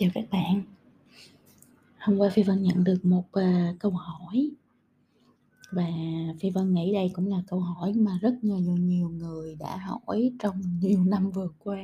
[0.00, 0.62] Chào các bạn.
[1.98, 4.50] Hôm qua Phi Vân nhận được một, uh, câu hỏi
[5.72, 5.88] và
[6.40, 10.32] Phi Vân nghĩ đây cũng là câu hỏi mà rất nhiều nhiều người đã hỏi
[10.38, 11.78] trong nhiều năm vừa qua.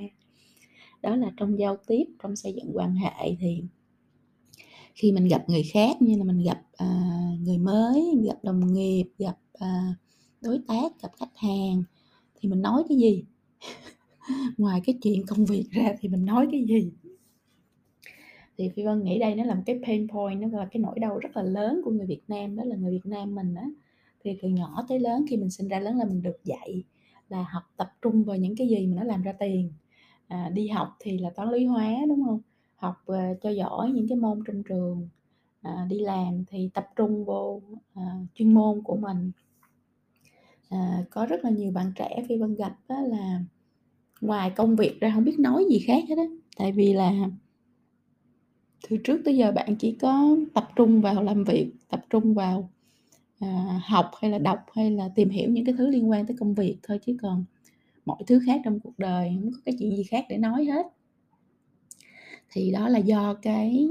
[1.03, 3.63] Đó là trong giao tiếp, trong xây dựng quan hệ thì
[4.95, 9.07] khi mình gặp người khác như là mình gặp, uh, người mới, gặp đồng nghiệp,
[9.19, 9.97] gặp, uh,
[10.41, 11.83] đối tác, gặp khách hàng
[12.41, 13.25] thì mình nói cái gì?
[14.59, 16.91] Ngoài cái chuyện công việc ra thì mình nói cái gì?
[18.59, 20.99] Thì Phi Vân nghĩ đây nó là một cái pain point, nó là cái nỗi
[20.99, 23.69] đau rất là lớn của người Việt Nam, đó là người Việt Nam mình á,
[24.25, 26.85] thì từ nhỏ tới lớn khi mình sinh ra lớn là mình được dạy
[27.29, 29.73] là học tập trung vào những cái gì mà nó làm ra tiền.
[30.29, 32.41] À, đi học thì là toán lý hóa, đúng không
[32.77, 35.09] Học, uh, cho giỏi những cái môn trong trường,
[35.63, 37.63] à, đi làm thì tập trung vô,
[37.95, 38.03] à,
[38.35, 39.31] chuyên môn của mình.
[40.69, 43.41] À, có rất là nhiều bạn trẻ Phi Vân gặp đó là
[44.21, 46.25] ngoài công việc ra không biết nói gì khác hết á,
[46.57, 47.13] tại vì là
[48.91, 52.71] từ trước tới giờ bạn chỉ có tập trung vào làm việc, tập trung vào,
[53.41, 56.37] à, học hay là đọc hay là tìm hiểu những cái thứ liên quan tới
[56.41, 57.45] công việc thôi, chứ còn
[58.07, 60.87] mọi thứ khác trong cuộc đời không có cái chuyện gì khác để nói hết.
[62.51, 63.89] Thì đó là do cái,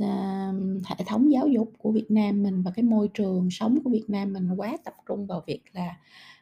[0.00, 0.52] à,
[0.86, 4.04] hệ thống giáo dục của Việt Nam mình và cái môi trường sống của Việt
[4.08, 5.96] Nam mình quá tập trung vào việc là,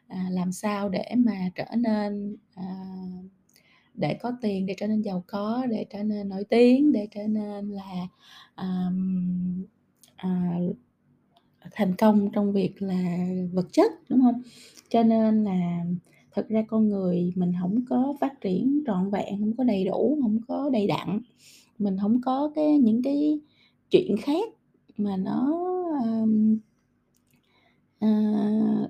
[0.07, 2.85] à, làm sao để mà trở nên, à,
[3.97, 7.27] để có tiền, để trở nên giàu có, để trở nên nổi tiếng, để trở
[7.27, 8.07] nên là,
[8.57, 9.63] um,
[10.15, 10.59] à,
[11.71, 14.41] thành công trong việc là vật chất, đúng không?
[14.89, 15.85] Cho nên là
[16.35, 20.19] thực ra con người mình không có phát triển trọn vẹn, không có đầy đủ,
[20.21, 21.19] không có đầy đặn,
[21.79, 23.39] mình không có cái những cái
[23.91, 24.49] chuyện khác
[24.97, 25.53] mà nó,
[26.03, 26.57] um,
[27.99, 28.07] ờ,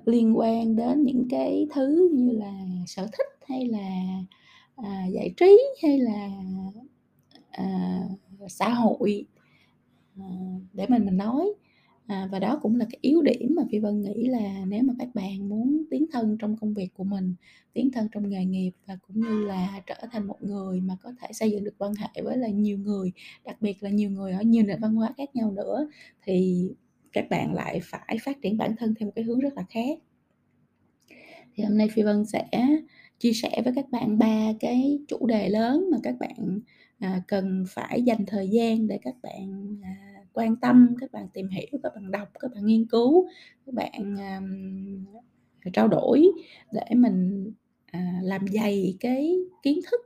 [0.06, 2.54] liên quan đến những cái thứ như là
[2.86, 3.88] sở thích hay là,
[4.76, 6.30] à, giải trí hay là,
[7.50, 8.00] à,
[8.48, 9.26] xã hội,
[10.16, 10.24] à,
[10.72, 11.46] để mình mình nói.
[12.06, 14.94] À, và đó cũng là cái yếu điểm mà Phi Vân nghĩ là nếu mà
[14.98, 17.34] các bạn muốn tiến thân trong công việc của mình,
[17.72, 21.12] tiến thân trong nghề nghiệp và cũng như là trở thành một người mà có
[21.20, 23.12] thể xây dựng được quan hệ với là nhiều người,
[23.44, 25.88] đặc biệt là nhiều người ở nhiều nền văn hóa khác nhau nữa,
[26.22, 26.68] thì
[27.12, 29.98] các bạn lại phải phát triển bản thân theo một cái hướng rất là khác.
[31.54, 32.46] Thì hôm nay Phi Vân sẽ
[33.18, 36.60] chia sẻ với các bạn ba cái chủ đề lớn mà các bạn,
[36.98, 39.96] à, cần phải dành thời gian để các bạn, à,
[40.32, 43.28] quan tâm, các bạn tìm hiểu, các bạn đọc, các bạn nghiên cứu,
[43.66, 44.40] các bạn, à,
[45.72, 46.26] trao đổi
[46.72, 47.52] để mình,
[47.86, 50.00] à, làm dày cái kiến thức,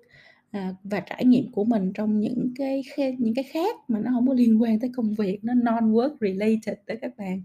[0.51, 4.11] à, và trải nghiệm của mình trong những cái khe những cái khác mà nó
[4.15, 7.43] không có liên quan tới công việc, nó non-work related tới các bạn.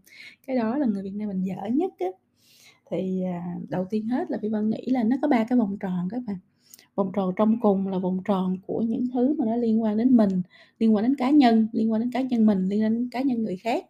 [0.47, 2.08] Cái đó là người Việt Nam mình dở nhất á.
[2.97, 5.78] Thì, à, đầu tiên hết là Phi Vân nghĩ là nó có ba cái vòng
[5.79, 6.38] tròn các bạn.
[6.95, 10.17] Vòng tròn trong cùng là vòng tròn của những thứ mà nó liên quan đến
[10.17, 10.41] mình,
[10.79, 13.22] liên quan đến cá nhân, liên quan đến cá nhân mình, liên quan đến cá
[13.22, 13.85] nhân người khác.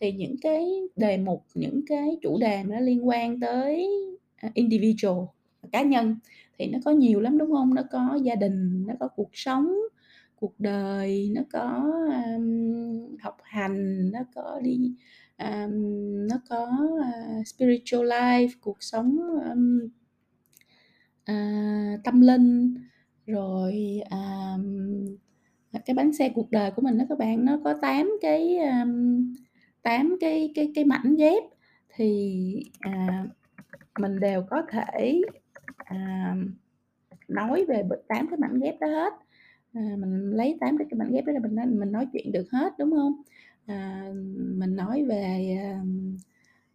[0.00, 3.88] Thì những cái đề mục, những cái chủ đề mà nó liên quan tới,
[4.36, 5.24] à, individual,
[5.72, 6.16] cá nhân
[6.58, 9.74] thì nó có nhiều lắm, đúng không Nó có gia đình, nó có cuộc sống,
[10.40, 11.92] cuộc đời, nó có,
[12.36, 14.92] um, học hành, nó có đi
[15.44, 16.68] um, nó có,
[17.00, 19.18] uh, spiritual life, cuộc sống,
[19.50, 19.88] um,
[21.32, 22.74] uh, tâm linh,
[23.26, 25.16] rồi, um,
[25.86, 29.34] cái bánh xe cuộc đời của mình đó các bạn, nó có 8 cái, um,
[29.82, 31.42] 8 cái cái cái mảnh ghép
[31.94, 33.28] thì, uh,
[34.00, 35.22] mình đều có thể,
[35.94, 36.36] uh,
[37.28, 39.12] nói về b 8 cái mảnh ghép đó hết.
[39.74, 42.50] À, mình lấy 8 cái cái mảnh ghép đó là mình mình nói chuyện được
[42.52, 43.22] hết, đúng không
[43.66, 44.10] À,
[44.58, 45.82] mình nói về, à,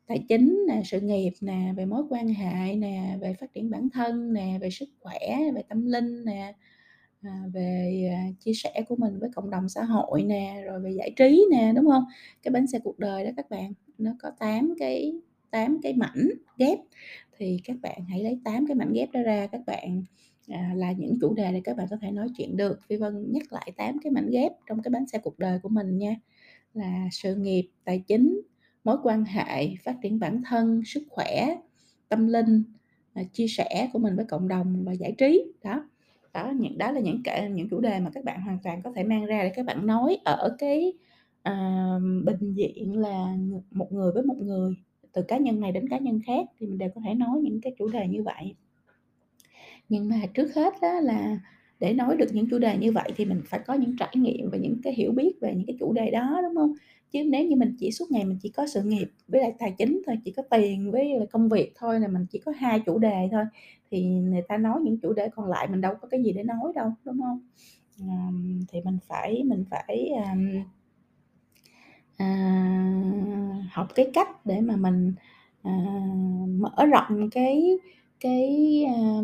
[0.07, 3.89] tài chính nè, sự nghiệp nè, về mối quan hệ nè, về phát triển bản
[3.93, 5.19] thân nè, về sức khỏe,
[5.55, 6.53] về tâm linh nè,
[7.21, 10.91] à, về, à, chia sẻ của mình với cộng đồng xã hội nè, rồi về
[10.91, 12.03] giải trí nè, đúng không?
[12.43, 15.13] Cái bánh xe cuộc đời đó các bạn, nó có 8 cái
[15.51, 16.79] 8 cái mảnh ghép,
[17.37, 20.03] thì các bạn hãy lấy 8 cái mảnh ghép đó ra, các bạn,
[20.47, 22.79] à, là những chủ đề để các bạn có thể nói chuyện được.
[22.89, 25.69] Phi Vân nhắc lại 8 cái mảnh ghép trong cái bánh xe cuộc đời của
[25.69, 26.15] mình nha,
[26.77, 28.41] là sự nghiệp, tài chính,
[28.83, 31.55] mối quan hệ, phát triển bản thân, sức khỏe,
[32.09, 32.63] tâm linh,
[33.13, 35.53] à, chia sẻ của mình với cộng đồng và giải trí.
[35.63, 35.89] Đó,
[36.33, 38.91] đó, những đó là những cái những chủ đề mà các bạn hoàn toàn có
[38.95, 40.93] thể mang ra để các bạn nói ở cái,
[41.49, 43.35] uh, bình diện là
[43.71, 44.75] một người với một người,
[45.13, 47.61] từ cá nhân này đến cá nhân khác thì mình đều có thể nói những
[47.61, 48.55] cái chủ đề như vậy.
[49.89, 51.39] Nhưng mà trước hết đó là
[51.79, 54.49] để nói được những chủ đề như vậy thì mình phải có những trải nghiệm
[54.51, 56.73] và những cái hiểu biết về những cái chủ đề đó, đúng không?
[57.11, 59.75] Chứ nếu như mình chỉ suốt ngày mình chỉ có sự nghiệp với lại tài
[59.77, 62.79] chính thôi, chỉ có tiền với lại công việc thôi là mình chỉ có hai
[62.85, 63.43] chủ đề thôi,
[63.91, 66.43] thì người ta nói những chủ đề còn lại mình đâu có cái gì để
[66.43, 67.39] nói đâu, đúng không
[68.09, 68.29] à,
[68.71, 70.35] thì mình phải mình phải, à,
[72.17, 72.27] à,
[73.71, 75.13] học cái cách để mà mình,
[75.63, 75.71] à,
[76.59, 77.77] mở rộng cái
[78.19, 79.21] cái, a,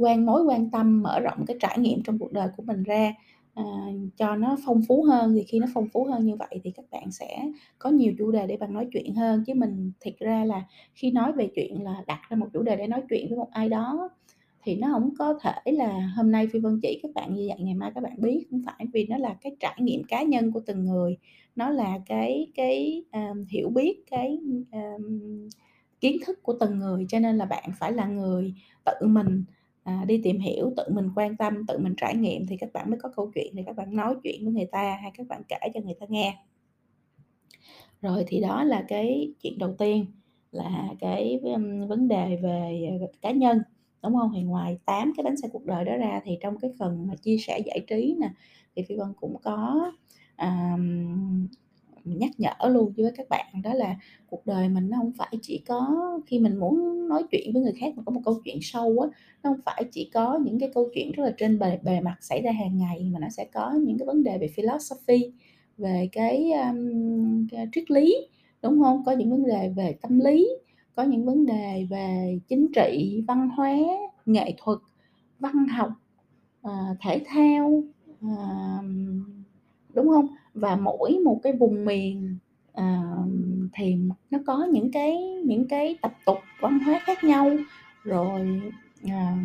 [0.00, 3.14] quan mối quan tâm, mở rộng cái trải nghiệm trong cuộc đời của mình ra,
[3.54, 3.64] à,
[4.16, 5.34] cho nó phong phú hơn.
[5.34, 7.48] Thì khi nó phong phú hơn như vậy thì các bạn sẽ
[7.78, 9.44] có nhiều chủ đề để bạn nói chuyện hơn.
[9.46, 10.64] Chứ mình thiệt ra là
[10.94, 13.48] khi nói về chuyện là đặt ra một chủ đề để nói chuyện với một
[13.50, 14.08] ai đó
[14.64, 17.58] thì nó hổng có thể là hôm nay Phi Vân chỉ các bạn như vậy,
[17.60, 20.52] ngày mai các bạn biết, hông phải, vì nó là cái trải nghiệm cá nhân
[20.52, 21.16] của từng người,
[21.56, 24.38] nó là cái cái, à, hiểu biết, cái,
[24.72, 25.48] ờm,
[26.02, 28.54] kiến thức của từng người, cho nên là bạn phải là người
[28.84, 29.44] tự mình,
[29.82, 32.90] à, đi tìm hiểu, tự mình quan tâm, tự mình trải nghiệm thì các bạn
[32.90, 35.42] mới có câu chuyện để các bạn nói chuyện với người ta hay các bạn
[35.48, 36.38] kể cho người ta nghe.
[38.02, 40.06] Rồi thì đó là cái chuyện đầu tiên
[40.52, 41.40] là cái,
[41.88, 43.62] vấn đề về, à, cá nhân,
[44.02, 46.70] đúng không Thì ngoài 8 cái bánh xe cuộc đời đó ra thì trong cái
[46.78, 48.30] phần mà chia sẻ giải trí nè,
[48.76, 49.92] thì Phi Vân cũng có,
[50.38, 51.48] um,
[52.04, 53.96] nhắc nhở luôn với các bạn đó là
[54.26, 55.88] cuộc đời mình nó không phải chỉ có
[56.26, 59.08] khi mình muốn nói chuyện với người khác mà có một câu chuyện sâu á,
[59.42, 62.16] nó không phải chỉ có những cái câu chuyện rất là trên bề bề mặt
[62.20, 65.32] xảy ra hàng ngày, mà nó sẽ có những cái vấn đề về philosophy,
[65.78, 68.14] về cái, um, cái triết lý,
[68.62, 70.48] đúng không Có những vấn đề về tâm lý,
[70.94, 73.76] có những vấn đề về chính trị, văn hóa,
[74.26, 74.78] nghệ thuật,
[75.38, 75.90] văn học,
[76.66, 77.82] uh, thể thao,
[78.24, 78.84] uh,
[79.94, 80.26] đúng không?
[80.54, 82.36] Và mỗi một cái vùng miền,
[82.74, 83.02] à,
[83.74, 83.96] thì
[84.30, 87.50] nó có những cái những cái tập tục văn hóa khác nhau,
[88.04, 88.60] rồi,
[89.08, 89.36] à,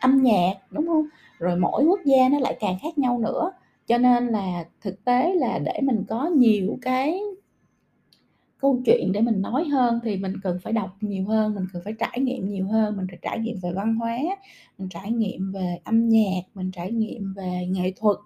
[0.00, 1.06] âm nhạc, đúng không?
[1.38, 3.52] Rồi mỗi quốc gia nó lại càng khác nhau nữa,
[3.86, 7.20] cho nên là thực tế là để mình có nhiều cái
[8.60, 11.82] câu chuyện để mình nói hơn thì mình cần phải đọc nhiều hơn, mình cần
[11.84, 14.18] phải trải nghiệm nhiều hơn, mình phải trải nghiệm về văn hóa,
[14.78, 18.16] mình trải nghiệm về âm nhạc, mình trải nghiệm về nghệ thuật,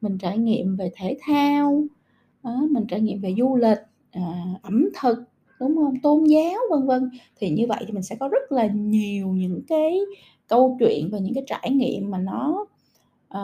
[0.00, 1.84] mình trải nghiệm về thể thao,
[2.44, 3.78] đó, mình trải nghiệm về du lịch,
[4.12, 4.22] à,
[4.62, 5.18] ẩm thực,
[5.60, 7.10] đúng không, Tôn giáo, vân vân.
[7.36, 10.00] Thì như vậy thì mình sẽ có rất là nhiều những cái
[10.48, 12.66] câu chuyện và những cái trải nghiệm mà nó,
[13.28, 13.42] ờ,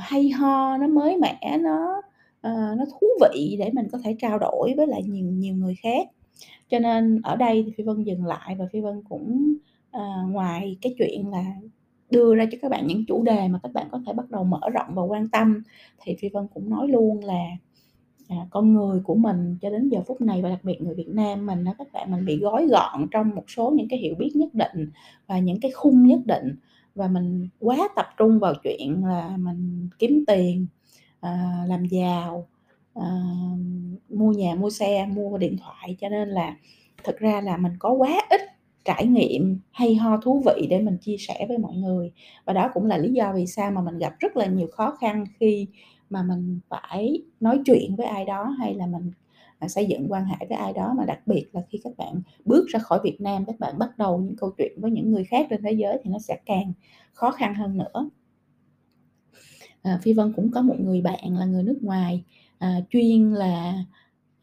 [0.00, 2.02] hay ho, nó mới mẻ, nó,
[2.40, 5.74] ờ, nó thú vị để mình có thể trao đổi với lại nhiều nhiều người
[5.82, 6.08] khác.
[6.70, 9.54] Cho nên ở đây thì Phi Vân dừng lại và Phi Vân cũng,
[9.90, 11.44] ờ, ngoài cái chuyện là
[12.10, 14.44] đưa ra cho các bạn những chủ đề mà các bạn có thể bắt đầu
[14.44, 15.62] mở rộng và quan tâm,
[16.02, 17.44] thì Phi Vân cũng nói luôn là,
[18.28, 21.08] à, con người của mình cho đến giờ phút này và đặc biệt người Việt
[21.08, 24.14] Nam mình đó các bạn, mình bị gói gọn trong một số những cái hiểu
[24.14, 24.90] biết nhất định
[25.26, 26.56] và những cái khung nhất định,
[26.94, 30.66] và mình quá tập trung vào chuyện là mình kiếm tiền,
[31.20, 32.48] à, làm giàu,
[32.94, 33.06] à,
[34.08, 36.56] mua nhà, mua xe, mua điện thoại, cho nên là
[37.04, 38.40] thực ra là mình có quá ít
[38.84, 42.12] trải nghiệm hay ho, thú vị để mình chia sẻ với mọi người.
[42.44, 44.96] Và đó cũng là lý do vì sao mà mình gặp rất là nhiều khó
[45.00, 45.66] khăn khi
[46.10, 49.10] mà mình phải nói chuyện với ai đó, hay là mình,
[49.58, 52.22] à, xây dựng quan hệ với ai đó, mà đặc biệt là khi các bạn
[52.44, 55.24] bước ra khỏi Việt Nam, các bạn bắt đầu những câu chuyện với những người
[55.24, 56.72] khác trên thế giới thì nó sẽ càng
[57.12, 58.10] khó khăn hơn nữa.
[59.82, 62.24] À, Phi Vân cũng có một người bạn là người nước ngoài,
[62.58, 63.84] à, chuyên là,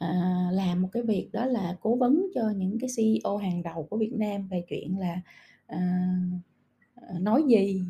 [0.02, 3.88] à, làm một cái việc đó là cố vấn cho những cái CEO hàng đầu
[3.90, 5.22] của Việt Nam về chuyện là,
[5.68, 6.08] à,
[6.96, 7.82] à, nói gì,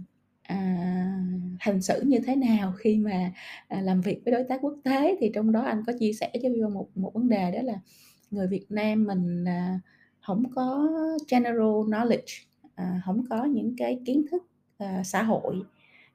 [0.43, 0.57] à,
[1.59, 3.31] hành xử như thế nào khi mà,
[3.67, 5.17] à, làm việc với đối tác quốc tế.
[5.19, 7.79] Thì trong đó anh có chia sẻ cho Phi một một vấn đề đó là
[8.31, 9.79] người Việt Nam mình, à,
[10.21, 10.89] không có
[11.29, 12.43] general knowledge,
[12.75, 14.43] à, không có những cái kiến thức,
[14.77, 15.61] à, xã hội,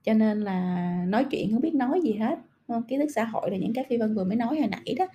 [0.04, 2.38] cho nên là nói chuyện không biết nói gì hết,
[2.68, 2.82] không?
[2.88, 5.06] Kiến thức xã hội là những cái Phi Vân vừa mới nói hồi nãy đó,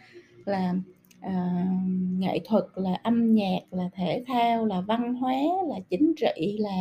[0.47, 0.73] là,
[1.21, 1.65] à,
[2.19, 5.33] nghệ thuật, là âm nhạc, là thể thao, là văn hóa,
[5.69, 6.77] là chính trị, là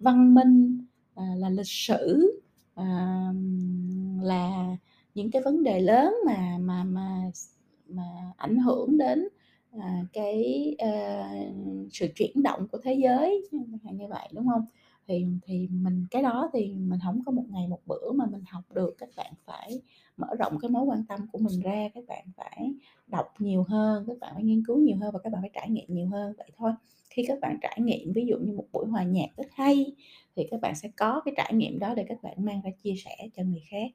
[0.00, 2.32] văn minh, à, là lịch sử,
[2.74, 2.84] à,
[4.22, 4.76] là
[5.14, 7.30] những cái vấn đề lớn mà mà mà
[7.88, 8.04] mà
[8.36, 9.28] ảnh hưởng đến,
[9.80, 11.30] à, cái, à,
[11.92, 13.42] sự chuyển động của thế giới,
[13.92, 14.64] như vậy, đúng không?
[15.08, 18.42] Thì thì mình cái đó thì mình không có một ngày một bữa mà mình
[18.50, 19.80] học được, các bạn phải
[20.16, 22.74] mở rộng cái mối quan tâm của mình ra, các bạn phải
[23.06, 25.70] đọc nhiều hơn, các bạn phải nghiên cứu nhiều hơn và các bạn phải trải
[25.70, 26.72] nghiệm nhiều hơn, vậy thôi.
[27.10, 29.92] Khi các bạn trải nghiệm, ví dụ như một buổi hòa nhạc rất hay
[30.36, 32.94] thì các bạn sẽ có cái trải nghiệm đó để các bạn mang ra chia
[33.04, 33.90] sẻ cho người khác.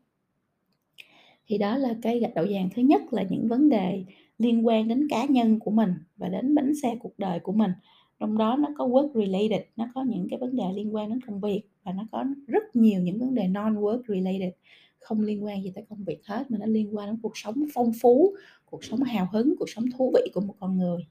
[1.47, 4.03] Thì đó là cái gạch đầu vàng thứ nhất là những vấn đề
[4.37, 7.71] liên quan đến cá nhân của mình và đến bánh xe cuộc đời của mình.
[8.19, 11.21] Trong đó nó có work related, nó có những cái vấn đề liên quan đến
[11.21, 14.53] công việc và nó có rất nhiều những vấn đề non-work related,
[14.99, 17.55] không liên quan gì tới công việc hết, mà nó liên quan đến cuộc sống
[17.73, 21.07] phong phú, cuộc sống hào hứng, cuộc sống thú vị của một con người.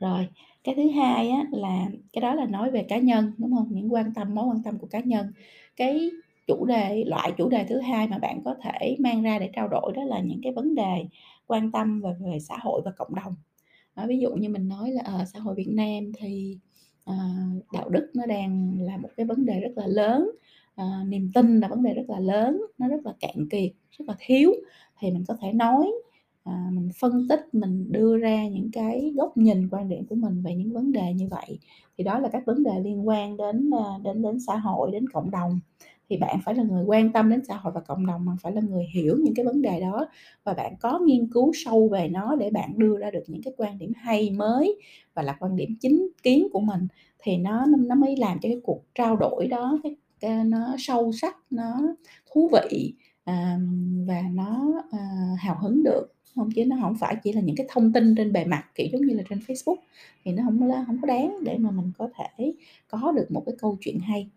[0.00, 0.28] Rồi,
[0.64, 3.92] cái thứ hai á là cái đó là nói về cá nhân, đúng không Những
[3.92, 5.26] quan tâm mối quan tâm của cá nhân.
[5.76, 6.10] Cái
[6.46, 9.68] chủ đề loại chủ đề thứ hai mà bạn có thể mang ra để trao
[9.68, 11.06] đổi đó là những cái vấn đề
[11.46, 13.34] quan tâm về về xã hội và cộng đồng
[13.94, 16.58] à, ví dụ như mình nói là, ở xã hội Việt Nam thì,
[17.04, 17.14] à,
[17.72, 20.30] đạo đức nó đang là một cái vấn đề rất là lớn,
[20.74, 24.04] à, niềm tin là vấn đề rất là lớn, nó rất là cạn kiệt, rất
[24.08, 24.52] là thiếu,
[25.00, 25.92] thì mình có thể nói,
[26.44, 30.42] à, mình phân tích, mình đưa ra những cái góc nhìn, quan điểm của mình
[30.42, 31.58] về những vấn đề như vậy.
[31.98, 33.70] Thì đó là các vấn đề liên quan đến,
[34.04, 35.60] đến đến xã hội, đến cộng đồng.
[36.12, 38.52] Thì bạn phải là người quan tâm đến xã hội và cộng đồng, bạn phải
[38.52, 40.06] là người hiểu những cái vấn đề đó
[40.44, 43.54] và bạn có nghiên cứu sâu về nó để bạn đưa ra được những cái
[43.56, 44.80] quan điểm hay, mới
[45.14, 46.86] và là quan điểm chính kiến của mình,
[47.18, 51.12] thì nó nó mới làm cho cái cuộc trao đổi đó cái cái nó sâu
[51.12, 51.80] sắc, nó
[52.32, 53.58] thú vị, à,
[54.06, 54.98] và nó, à,
[55.38, 58.32] hào hứng được, không chứ nó không phải chỉ là những cái thông tin trên
[58.32, 59.76] bề mặt, kiểu, giống như là trên Facebook,
[60.24, 62.52] thì nó không không có đáng để mà mình có thể
[62.88, 64.28] có được một cái câu chuyện hay.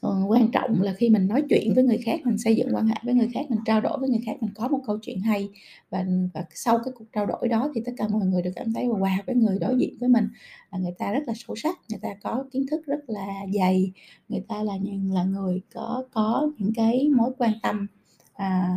[0.00, 2.86] Ờ, quan trọng là khi mình nói chuyện với người khác, mình xây dựng quan
[2.86, 5.20] hệ với người khác, mình trao đổi với người khác, mình có một câu chuyện
[5.20, 5.48] hay
[5.90, 6.04] và
[6.34, 8.86] và sau cái cuộc trao đổi đó thì tất cả mọi người đều cảm thấy
[8.86, 10.28] wow, cái người đối diện với mình
[10.72, 13.92] là người ta rất là sâu sắc, người ta có kiến thức rất là dày,
[14.28, 14.72] người ta là
[15.12, 17.86] là người có có những cái mối quan tâm,
[18.34, 18.68] à,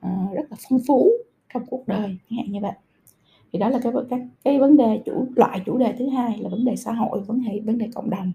[0.00, 1.10] ờ, rất là phong phú
[1.54, 2.16] trong cuộc đời,
[2.48, 2.72] như vậy.
[3.52, 6.48] Thì đó là cái cái cái vấn đề chủ loại chủ đề thứ hai là
[6.48, 8.32] vấn đề xã hội, vấn hệ vấn đề cộng đồng.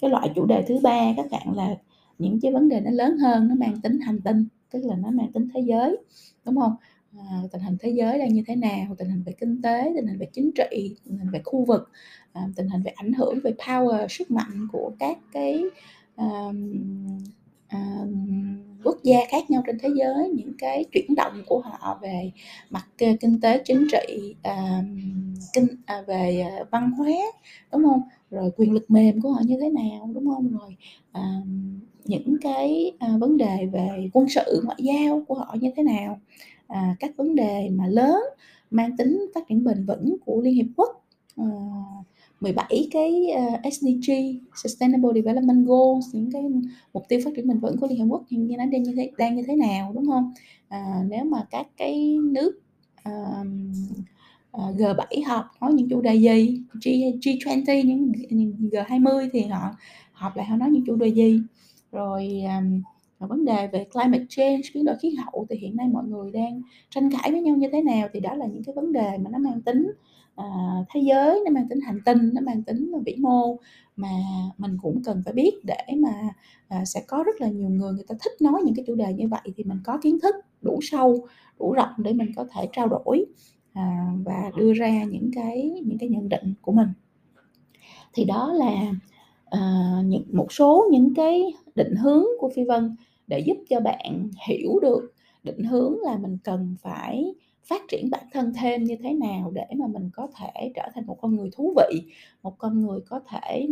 [0.00, 1.76] Cái loại chủ đề thứ ba các bạn là
[2.18, 5.10] những cái vấn đề nó lớn hơn, nó mang tính hành tinh, tức là nó
[5.10, 5.96] mang tính thế giới,
[6.44, 6.72] đúng không?
[7.18, 10.06] À, tình hình thế giới đang như thế nào, tình hình về kinh tế, tình
[10.06, 11.90] hình về chính trị, tình hình về khu vực,
[12.32, 15.62] à, tình hình về ảnh hưởng về power, sức mạnh của các cái,
[16.16, 16.72] ờm,
[17.68, 18.28] ờm,
[18.84, 22.30] quốc gia khác nhau trên thế giới, những cái chuyển động của họ về
[22.70, 27.12] mặt ờ, kinh tế, chính trị, ờm, kinh à, về, à, văn hóa,
[27.72, 28.02] đúng không?
[28.30, 30.58] Rồi quyền lực mềm của họ như thế nào, đúng không?
[30.58, 30.76] Rồi,
[31.12, 31.22] à,
[32.04, 36.20] những cái, à, vấn đề về quân sự, ngoại giao của họ như thế nào?
[36.66, 38.22] À, các vấn đề mà lớn
[38.70, 41.04] mang tính phát triển bền vững của Liên Hiệp Quốc,
[41.36, 42.04] ờ, à,
[42.40, 44.12] 17 cái, uh, SDG,
[44.54, 46.42] Sustainable Development Goals, những cái
[46.92, 49.10] mục tiêu phát triển bền vững của Liên Hiệp Quốc hiện nay đang như thế
[49.18, 50.32] đang như thế nào, đúng không?
[50.68, 52.60] À, nếu mà các cái nước,
[53.08, 53.46] uh,
[54.58, 56.88] Ờ, G7 họp nói những chủ đề gì, G
[57.20, 59.60] G20, những g G20 thì họ
[60.12, 61.40] họp lại họ nói những chủ đề gì?
[61.92, 62.82] Rồi, um,
[63.28, 66.62] vấn đề về climate change, biến đổi khí hậu thì hiện nay mọi người đang
[66.90, 68.08] tranh cãi với nhau như thế nào?
[68.12, 69.92] Thì đó là những cái vấn đề mà nó mang tính,
[70.40, 73.56] uh, thế giới, nó mang tính hành tinh, nó mang tính vĩ mô
[73.96, 74.10] mà
[74.58, 76.28] mình cũng cần phải biết để mà,
[76.80, 79.12] uh, sẽ có rất là nhiều người người ta thích nói những cái chủ đề
[79.12, 81.26] như vậy thì mình có kiến thức đủ sâu,
[81.58, 83.26] đủ rộng để mình có thể trao đổi,
[83.78, 86.88] à, và đưa ra những cái những cái nhận định của mình.
[88.12, 88.92] Thì đó là,
[89.44, 89.60] à,
[90.04, 94.78] những một số những cái định hướng của Phi Vân để giúp cho bạn hiểu
[94.82, 99.50] được định hướng là mình cần phải phát triển bản thân thêm như thế nào
[99.54, 102.00] để mà mình có thể trở thành một con người thú vị,
[102.42, 103.68] một con người có thể,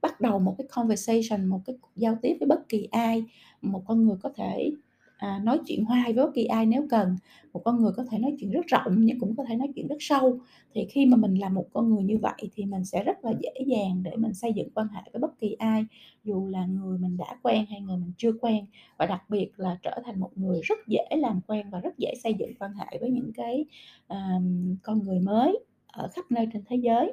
[0.00, 3.24] bắt đầu một cái conversation, một cái cuộc giao tiếp với bất kỳ ai,
[3.62, 4.70] một con người có thể,
[5.16, 7.16] à, nói chuyện hoài với bất kỳ ai nếu cần,
[7.52, 9.88] một con người có thể nói chuyện rất rộng nhưng cũng có thể nói chuyện
[9.88, 10.38] rất sâu.
[10.74, 13.32] Thì khi mà mình là một con người như vậy thì mình sẽ rất là
[13.40, 15.86] dễ dàng để mình xây dựng quan hệ với bất kỳ ai,
[16.24, 18.66] dù là người mình đã quen hay người mình chưa quen,
[18.98, 22.14] và đặc biệt là trở thành một người rất dễ làm quen và rất dễ
[22.22, 23.64] xây dựng quan hệ với những cái,
[24.06, 27.12] ờm, con người mới ở khắp nơi trên thế giới.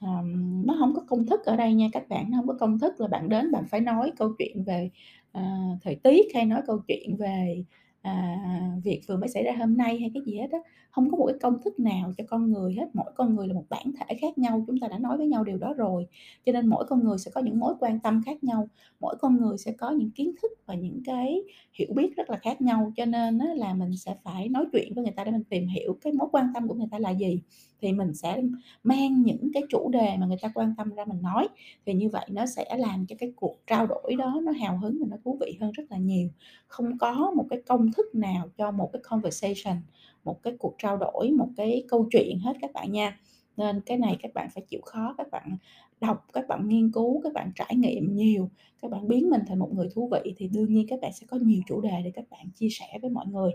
[0.00, 2.78] Ờm, nó không có công thức ở đây nha các bạn, nó không có công
[2.78, 4.90] thức là bạn đến bạn phải nói câu chuyện về,
[5.36, 5.42] à,
[5.82, 7.64] thời tiết hay nói câu chuyện về,
[8.02, 8.36] à,
[8.84, 10.58] việc vừa mới xảy ra hôm nay hay cái gì hết á.
[10.90, 13.54] không có một cái công thức nào cho con người hết, mỗi con người là
[13.54, 16.06] một bản thể khác nhau, chúng ta đã nói với nhau điều đó rồi.
[16.46, 18.68] Cho nên mỗi con người sẽ có những mối quan tâm khác nhau,
[19.00, 22.36] mỗi con người sẽ có những kiến thức và những cái hiểu biết rất là
[22.36, 25.30] khác nhau, cho nên á là mình sẽ phải nói chuyện với người ta để
[25.30, 27.40] mình tìm hiểu cái mối quan tâm của người ta là gì,
[27.80, 28.42] thì mình sẽ
[28.82, 31.48] mang những cái chủ đề mà người ta quan tâm ra mình nói.
[31.86, 34.98] Thì như vậy nó sẽ làm cho cái cuộc trao đổi đó nó hào hứng
[35.00, 36.28] và nó thú vị hơn rất là nhiều.
[36.66, 39.82] Không có một cái công thức nào cho một cái conversation,
[40.24, 43.18] một cái cuộc trao đổi, một cái câu chuyện hết các bạn nha.
[43.56, 45.56] Nên cái này các bạn phải chịu khó, các bạn
[46.00, 48.50] đọc, các bạn nghiên cứu, các bạn trải nghiệm nhiều,
[48.82, 51.26] các bạn biến mình thành một người thú vị thì đương nhiên các bạn sẽ
[51.26, 53.50] có nhiều chủ đề để các bạn chia sẻ với mọi người.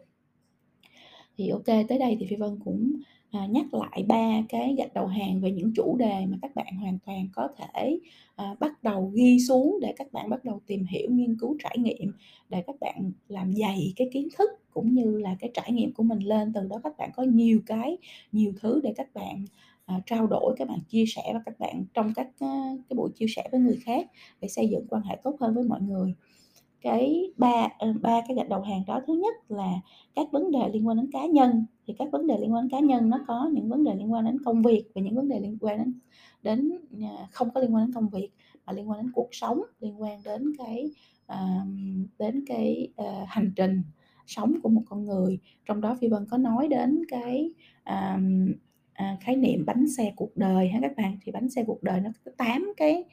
[1.37, 2.93] Thì ok tới đây thì Phi Vân cũng,
[3.31, 6.75] à, nhắc lại ba cái gạch đầu hàng về những chủ đề mà các bạn
[6.81, 7.99] hoàn toàn có thể,
[8.35, 11.77] à, bắt đầu ghi xuống để các bạn bắt đầu tìm hiểu, nghiên cứu, trải
[11.79, 12.11] nghiệm,
[12.49, 16.03] để các bạn làm dày cái kiến thức cũng như là cái trải nghiệm của
[16.03, 16.51] mình lên.
[16.53, 17.97] Từ đó các bạn có nhiều cái
[18.31, 19.45] nhiều thứ để các bạn,
[19.85, 23.09] à, trao đổi, các bạn chia sẻ và các bạn trong các, à, cái buổi
[23.15, 24.07] chia sẻ với người khác
[24.41, 26.13] để xây dựng quan hệ tốt hơn với mọi người
[26.81, 29.01] cái ba ờ, ba cái gạch đầu hàng đó.
[29.07, 29.71] Thứ nhất là
[30.15, 32.69] các vấn đề liên quan đến cá nhân thì các vấn đề liên quan đến
[32.69, 35.29] cá nhân nó có những vấn đề liên quan đến công việc và những vấn
[35.29, 35.93] đề liên quan đến
[36.43, 36.71] đến
[37.01, 38.29] à, không có liên quan đến công việc
[38.65, 40.91] mà liên quan đến cuộc sống liên quan đến cái
[41.31, 41.67] uh,
[42.19, 43.83] đến cái uh, hành trình
[44.27, 45.39] sống của một con người.
[45.65, 47.53] Trong đó phi vân có nói đến cái
[47.89, 48.21] uh,
[48.91, 51.17] uh, khái niệm bánh xe cuộc đời ha các bạn.
[51.21, 53.03] Thì bánh xe cuộc đời nó có tám cái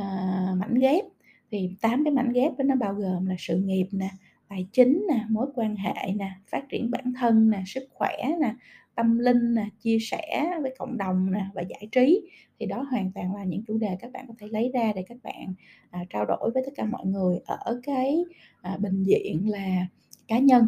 [0.00, 1.04] uh, mảnh ghép
[1.50, 4.08] thì tám cái mảnh ghép đó nó bao gồm là sự nghiệp nè
[4.48, 8.54] tài chính nè mối quan hệ nè phát triển bản thân nè sức khỏe nè
[8.94, 12.28] tâm linh nè chia sẻ với cộng đồng nè và giải trí.
[12.60, 15.04] Thì đó hoàn toàn là những chủ đề các bạn có thể lấy ra để
[15.08, 15.54] các bạn
[15.90, 18.24] à, trao đổi với tất cả mọi người ở cái
[18.62, 19.86] à, bình diện là
[20.28, 20.66] cá nhân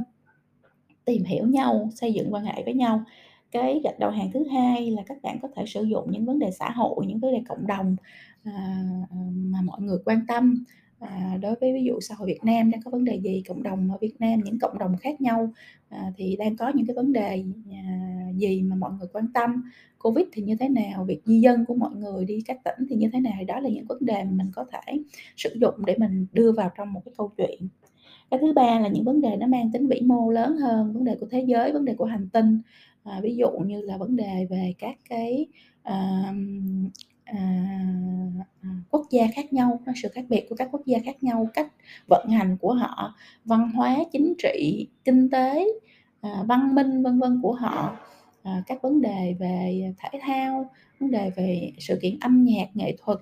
[1.04, 3.04] tìm hiểu nhau xây dựng quan hệ với nhau
[3.52, 6.38] cái gạch đầu hàng thứ hai là các bạn có thể sử dụng những vấn
[6.38, 7.96] đề xã hội những vấn đề cộng đồng
[8.44, 8.52] à,
[9.10, 10.64] à, mà mọi người quan tâm.
[10.98, 13.62] À, đối với ví dụ xã hội Việt Nam đang có vấn đề gì cộng
[13.62, 15.52] đồng ở Việt Nam những cộng đồng khác nhau
[15.88, 19.62] à, thì đang có những cái vấn đề à, gì mà mọi người quan tâm.
[19.98, 22.96] Covid thì như thế nào việc di dân của mọi người đi các tỉnh thì
[22.96, 24.98] như thế nào đó là những vấn đề mà mình có thể
[25.36, 27.68] sử dụng để mình đưa vào trong một cái câu chuyện.
[28.30, 31.04] Cái thứ ba là những vấn đề nó mang tính vĩ mô lớn hơn vấn
[31.04, 32.60] đề của thế giới vấn đề của hành tinh
[33.04, 35.46] à, ví dụ như là vấn đề về các cái
[35.82, 36.22] à,
[37.24, 37.34] à,
[38.62, 41.72] à quốc gia khác nhau sự khác biệt của các quốc gia khác nhau cách
[42.08, 45.64] vận hành của họ văn hóa chính trị kinh tế
[46.20, 47.96] à, văn minh vân vân của họ.
[48.42, 52.96] À, các vấn đề về thể thao vấn đề về sự kiện âm nhạc nghệ
[53.02, 53.18] thuật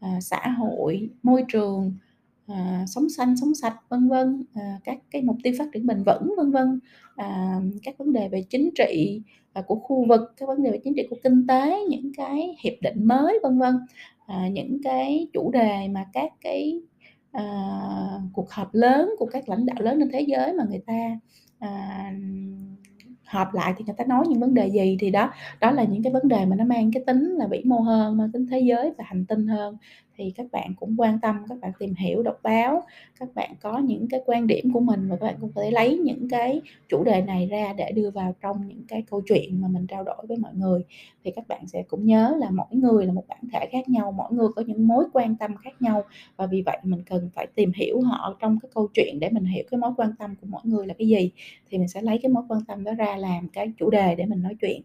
[0.00, 1.94] à, xã hội môi trường
[2.52, 6.02] à, sống xanh sống sạch vân vân à, các cái mục tiêu phát triển bền
[6.06, 6.80] vững vân vân.
[7.16, 10.78] À, các vấn đề về chính trị à, của khu vực các vấn đề về
[10.84, 13.74] chính trị của kinh tế những cái hiệp định mới vân vân.
[14.26, 16.80] À, những cái chủ đề mà các cái
[17.32, 17.44] à,
[18.32, 21.18] cuộc họp lớn của các lãnh đạo lớn trên thế giới mà người ta
[21.58, 22.12] à,
[23.32, 26.02] họp lại thì người ta nói những vấn đề gì thì đó đó là những
[26.02, 28.60] cái vấn đề mà nó mang cái tính là vĩ mô hơn mang tính thế
[28.60, 29.76] giới và hành tinh hơn
[30.16, 32.82] thì các bạn cũng quan tâm, các bạn tìm hiểu, đọc báo,
[33.20, 35.70] các bạn có những cái quan điểm của mình và các bạn cũng có thể
[35.70, 39.60] lấy những cái chủ đề này ra để đưa vào trong những cái câu chuyện
[39.60, 40.82] mà mình trao đổi với mọi người.
[41.24, 44.12] Thì các bạn sẽ cũng nhớ là mỗi người là một bản thể khác nhau,
[44.12, 46.04] mỗi người có những mối quan tâm khác nhau
[46.36, 49.44] và vì vậy mình cần phải tìm hiểu họ trong cái câu chuyện để mình
[49.44, 51.30] hiểu cái mối quan tâm của mỗi người là cái gì.
[51.70, 54.26] Thì mình sẽ lấy cái mối quan tâm đó ra làm cái chủ đề để
[54.26, 54.82] mình nói chuyện.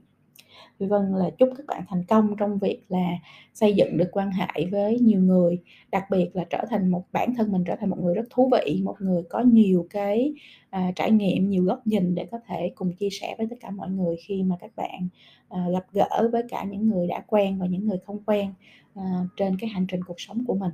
[0.80, 3.10] Vì Vân là chúc các bạn thành công trong việc là
[3.54, 5.60] xây dựng được quan hệ với nhiều người,
[5.92, 8.52] đặc biệt là trở thành một bản thân mình trở thành một người rất thú
[8.52, 10.34] vị, một người có nhiều cái
[10.70, 13.70] à, trải nghiệm, nhiều góc nhìn để có thể cùng chia sẻ với tất cả
[13.70, 15.08] mọi người khi mà các bạn
[15.50, 18.54] à, gặp gỡ với cả những người đã quen và những người không quen
[18.96, 19.04] à,
[19.38, 20.72] trên cái hành trình cuộc sống của mình.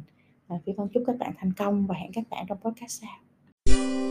[0.48, 4.03] À, Phi Vân chúc các bạn thành công và hẹn các bạn trong podcast sau.